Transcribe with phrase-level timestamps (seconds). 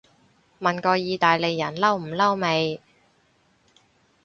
[0.59, 2.81] 問過意大利人嬲唔嬲未